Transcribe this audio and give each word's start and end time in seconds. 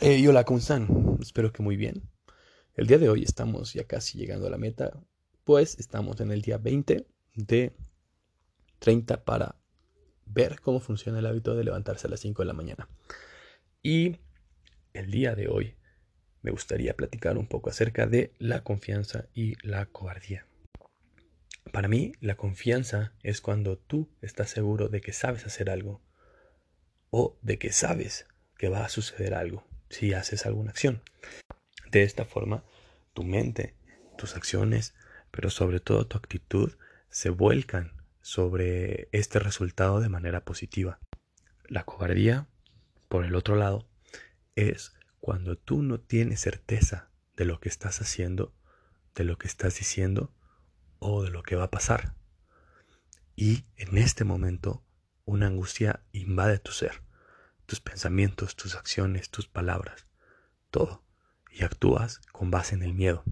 Hey, 0.00 0.26
hola, 0.26 0.42
¿cómo 0.42 0.58
están? 0.58 0.88
Espero 1.20 1.52
que 1.52 1.62
muy 1.62 1.76
bien. 1.76 2.02
El 2.74 2.88
día 2.88 2.98
de 2.98 3.08
hoy 3.08 3.22
estamos 3.22 3.74
ya 3.74 3.84
casi 3.84 4.18
llegando 4.18 4.48
a 4.48 4.50
la 4.50 4.58
meta, 4.58 5.00
pues 5.44 5.78
estamos 5.78 6.20
en 6.20 6.32
el 6.32 6.42
día 6.42 6.58
20 6.58 7.06
de 7.36 7.76
30 8.80 9.24
para 9.24 9.54
ver 10.26 10.60
cómo 10.60 10.80
funciona 10.80 11.20
el 11.20 11.26
hábito 11.26 11.54
de 11.54 11.62
levantarse 11.62 12.08
a 12.08 12.10
las 12.10 12.18
5 12.18 12.42
de 12.42 12.46
la 12.46 12.54
mañana. 12.54 12.88
Y 13.82 14.16
el 14.94 15.12
día 15.12 15.36
de 15.36 15.46
hoy 15.46 15.76
me 16.42 16.50
gustaría 16.50 16.96
platicar 16.96 17.38
un 17.38 17.46
poco 17.46 17.70
acerca 17.70 18.08
de 18.08 18.34
la 18.40 18.64
confianza 18.64 19.28
y 19.32 19.54
la 19.66 19.86
cobardía. 19.86 20.44
Para 21.72 21.86
mí, 21.86 22.14
la 22.20 22.36
confianza 22.36 23.12
es 23.22 23.40
cuando 23.40 23.78
tú 23.78 24.10
estás 24.22 24.50
seguro 24.50 24.88
de 24.88 25.00
que 25.00 25.12
sabes 25.12 25.46
hacer 25.46 25.70
algo 25.70 26.02
o 27.10 27.38
de 27.42 27.60
que 27.60 27.70
sabes 27.70 28.26
que 28.58 28.68
va 28.68 28.84
a 28.84 28.88
suceder 28.88 29.34
algo 29.34 29.64
si 29.94 30.12
haces 30.12 30.44
alguna 30.44 30.70
acción. 30.70 31.02
De 31.90 32.02
esta 32.02 32.24
forma, 32.24 32.64
tu 33.12 33.22
mente, 33.22 33.76
tus 34.18 34.34
acciones, 34.34 34.94
pero 35.30 35.50
sobre 35.50 35.80
todo 35.80 36.06
tu 36.06 36.18
actitud, 36.18 36.72
se 37.08 37.30
vuelcan 37.30 37.92
sobre 38.20 39.08
este 39.12 39.38
resultado 39.38 40.00
de 40.00 40.08
manera 40.08 40.44
positiva. 40.44 40.98
La 41.68 41.84
cobardía, 41.84 42.48
por 43.08 43.24
el 43.24 43.36
otro 43.36 43.54
lado, 43.54 43.88
es 44.56 44.94
cuando 45.20 45.56
tú 45.56 45.82
no 45.82 46.00
tienes 46.00 46.40
certeza 46.40 47.10
de 47.36 47.44
lo 47.44 47.60
que 47.60 47.68
estás 47.68 48.00
haciendo, 48.00 48.52
de 49.14 49.24
lo 49.24 49.38
que 49.38 49.46
estás 49.46 49.78
diciendo 49.78 50.34
o 50.98 51.22
de 51.22 51.30
lo 51.30 51.42
que 51.42 51.56
va 51.56 51.64
a 51.64 51.70
pasar. 51.70 52.14
Y 53.36 53.64
en 53.76 53.96
este 53.98 54.24
momento 54.24 54.84
una 55.24 55.46
angustia 55.46 56.04
invade 56.12 56.58
tu 56.58 56.72
ser 56.72 57.04
tus 57.66 57.80
pensamientos, 57.80 58.56
tus 58.56 58.74
acciones, 58.74 59.30
tus 59.30 59.48
palabras, 59.48 60.06
todo, 60.70 61.04
y 61.50 61.64
actúas 61.64 62.20
con 62.32 62.50
base 62.50 62.74
en 62.74 62.82
el 62.82 62.94
miedo. 62.94 63.24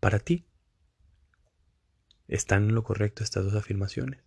Para 0.00 0.18
ti, 0.18 0.46
¿están 2.26 2.64
en 2.64 2.74
lo 2.74 2.82
correcto 2.82 3.22
estas 3.22 3.44
dos 3.44 3.54
afirmaciones? 3.54 4.22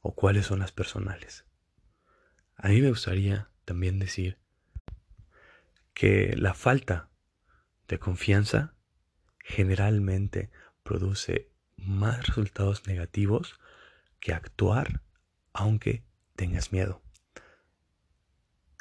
¿O 0.00 0.14
cuáles 0.14 0.46
son 0.46 0.58
las 0.58 0.72
personales? 0.72 1.44
A 2.56 2.68
mí 2.68 2.80
me 2.80 2.88
gustaría 2.88 3.50
también 3.64 3.98
decir 3.98 4.38
que 5.94 6.34
la 6.36 6.54
falta 6.54 7.10
de 7.88 7.98
confianza 7.98 8.74
generalmente 9.38 10.50
produce 10.82 11.52
más 11.76 12.26
resultados 12.26 12.86
negativos 12.86 13.58
que 14.20 14.32
actuar 14.32 15.02
aunque 15.52 16.04
tengas 16.34 16.72
miedo. 16.72 17.02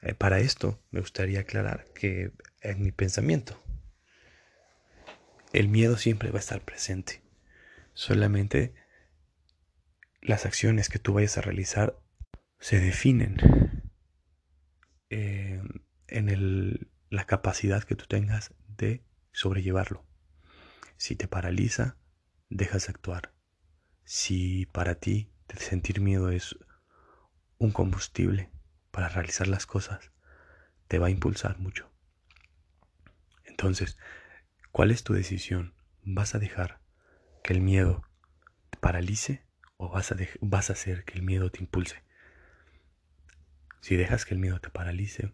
Eh, 0.06 0.14
para 0.14 0.39
esto 0.39 0.80
me 0.92 1.00
gustaría 1.00 1.39
aclarar 1.39 1.86
que 1.95 2.31
en 2.61 2.84
mi 2.84 2.92
pensamiento 2.92 3.59
el 5.52 5.67
miedo 5.67 5.98
siempre 5.98 6.30
va 6.30 6.38
a 6.38 6.42
estar 6.42 6.61
presente. 6.61 7.23
Solamente 7.94 8.76
las 10.22 10.45
acciones 10.45 10.89
que 10.89 11.00
tú 11.00 11.14
vayas 11.14 11.39
a 11.39 11.42
realizar 11.42 12.00
se 12.59 12.80
definen 12.80 13.38
eh, 15.09 15.64
en 16.08 16.88
la 17.09 17.26
capacidad 17.26 17.83
que 17.83 17.95
tú 17.95 18.06
tengas 18.06 18.53
de 18.78 19.03
sobrellevarlo. 19.31 20.06
Si 20.98 21.16
te 21.16 21.28
paraliza, 21.28 21.98
dejas 22.50 22.86
de 22.86 22.92
actuar. 22.92 23.33
Si 24.03 24.67
para 24.67 24.95
ti 24.95 25.31
sentir 25.58 26.00
miedo 26.00 26.30
es 26.30 26.56
un 27.58 27.72
combustible 27.72 28.52
para 28.96 29.10
realizar 29.10 29.50
las 29.50 29.66
cosas 29.66 30.10
te 30.88 31.00
va 31.00 31.08
a 31.08 31.10
impulsar 31.10 31.60
mucho. 31.60 31.92
Entonces, 33.44 33.98
¿cuál 34.72 34.90
es 34.90 35.04
tu 35.04 35.12
decisión? 35.12 35.74
¿Vas 36.04 36.34
a 36.34 36.40
dejar 36.40 36.80
que 37.44 37.52
el 37.52 37.60
miedo 37.60 38.08
te 38.70 38.78
paralice 38.78 39.44
o 39.76 39.89
vas 39.89 40.14
a, 40.14 40.16
vas 40.39 40.70
a 40.70 40.73
hacer 40.73 41.04
que 41.04 41.16
el 41.16 41.23
miedo 41.23 41.52
te 41.52 41.60
impulse? 41.60 42.04
Si 43.82 43.98
dejas 43.98 44.23
que 44.23 44.34
el 44.34 44.39
miedo 44.39 44.61
te 44.61 44.70
paralice, 44.70 45.34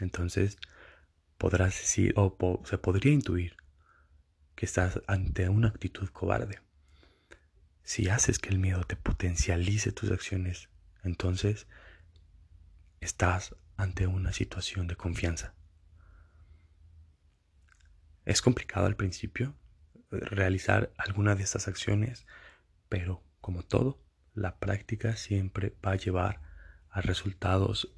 entonces 0.00 0.58
podrás 1.38 1.78
decir 1.78 2.12
o 2.16 2.36
se 2.64 2.76
podría 2.76 3.12
intuir 3.12 3.56
que 4.56 4.66
estás 4.66 5.00
ante 5.06 5.48
una 5.48 5.68
actitud 5.68 6.08
cobarde. 6.08 6.58
Si 7.84 8.08
haces 8.08 8.40
que 8.40 8.48
el 8.48 8.58
miedo 8.58 8.82
te 8.82 8.96
potencialice 8.96 9.92
tus 9.92 10.10
acciones, 10.10 10.70
entonces 11.04 11.68
estás 13.00 13.54
ante 13.76 14.06
una 14.06 14.32
situación 14.32 14.86
de 14.86 14.96
confianza. 14.96 15.54
Es 18.24 18.42
complicado 18.42 18.86
al 18.86 18.96
principio 18.96 19.54
eh, 19.94 20.18
realizar 20.20 20.92
alguna 20.96 21.34
de 21.34 21.44
estas 21.44 21.68
acciones, 21.68 22.26
pero 22.88 23.22
como 23.40 23.62
todo, 23.62 24.02
la 24.34 24.58
práctica 24.58 25.16
siempre 25.16 25.74
va 25.84 25.92
a 25.92 25.96
llevar 25.96 26.40
a 26.90 27.00
resultados 27.00 27.94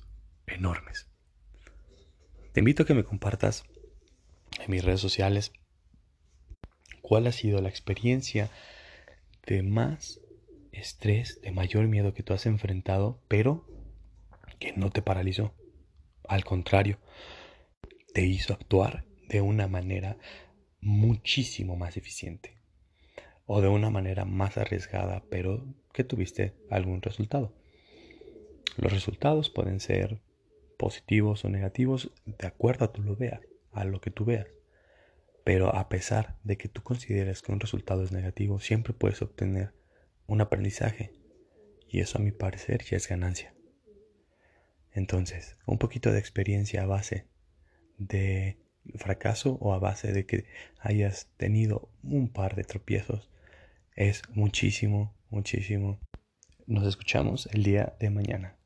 enormes. 0.47 1.09
Te 2.53 2.61
invito 2.61 2.83
a 2.83 2.87
que 2.87 2.95
me 2.95 3.05
compartas 3.05 3.65
en 4.59 4.71
mis 4.71 4.85
redes 4.85 5.01
sociales 5.01 5.53
cuál 7.03 7.27
ha 7.27 7.33
sido 7.33 7.61
la 7.61 7.69
experiencia 7.69 8.51
de 9.47 9.63
más 9.63 10.21
estrés, 10.73 11.41
de 11.41 11.53
mayor 11.53 11.87
miedo 11.89 12.13
que 12.13 12.23
tú 12.23 12.35
has 12.35 12.47
enfrentado, 12.47 13.23
pero 13.29 13.67
que 14.59 14.73
no 14.73 14.91
te 14.91 15.03
paralizó. 15.03 15.55
Al 16.25 16.45
contrario, 16.45 16.99
te 18.13 18.23
hizo 18.23 18.53
actuar 18.53 19.05
de 19.29 19.41
una 19.41 19.69
manera 19.69 20.19
muchísimo 20.81 21.77
más 21.77 21.97
eficiente 21.97 22.59
o 23.47 23.61
de 23.61 23.69
una 23.69 23.91
manera 23.91 24.25
más 24.25 24.59
arriesgada, 24.59 25.25
pero 25.31 25.67
que 25.93 26.05
tuviste 26.05 26.55
algún 26.71 27.03
resultado. 27.03 27.55
Los 28.77 28.93
resultados 28.93 29.51
pueden 29.51 29.81
ser 29.81 30.21
positivos 30.77 31.45
o 31.45 31.49
negativos 31.49 32.13
de 32.27 32.47
acuerdo 32.47 32.85
a, 32.85 32.93
tú 32.93 33.03
lo 33.03 33.17
veas, 33.17 33.41
a 33.73 33.85
lo 33.85 34.01
que 34.01 34.11
tú 34.11 34.25
veas. 34.25 34.47
Pero 35.45 35.75
a 35.75 35.89
pesar 35.89 36.37
de 36.45 36.59
que 36.59 36.69
tú 36.69 36.83
consideres 36.83 37.43
que 37.43 37.53
un 37.53 37.61
resultado 37.61 38.05
es 38.05 38.13
negativo, 38.13 38.61
siempre 38.61 38.93
puedes 38.93 39.23
obtener 39.23 39.73
un 40.27 40.41
aprendizaje. 40.41 41.13
Y 41.89 42.01
eso 42.01 42.19
a 42.19 42.21
mi 42.21 42.33
parecer 42.33 42.85
ya 42.85 42.99
es 42.99 43.09
ganancia. 43.09 43.55
Entonces, 44.93 45.57
un 45.67 45.79
poquito 45.79 46.13
de 46.13 46.19
experiencia 46.19 46.83
a 46.83 46.87
base 46.87 47.27
de 47.99 48.59
fracaso 48.97 49.59
o 49.61 49.73
a 49.75 49.79
base 49.79 50.13
de 50.13 50.27
que 50.27 50.47
hayas 50.81 51.29
tenido 51.37 51.91
un 52.03 52.29
par 52.29 52.55
de 52.55 52.65
tropiezos 52.65 53.31
es 53.95 54.23
muchísimo, 54.31 55.15
muchísimo. 55.31 55.99
Nos 56.67 56.87
escuchamos 56.87 57.49
el 57.53 57.65
día 57.65 57.97
de 57.99 58.11
mañana. 58.11 58.58